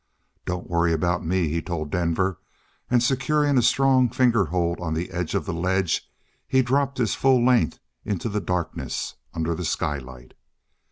[0.47, 2.39] "Don't worry about me," he told Denver,
[2.89, 6.09] and, securing a strong fingerhold on the edge of the ledge,
[6.47, 10.33] he dropped his full length into the darkness under the skylight.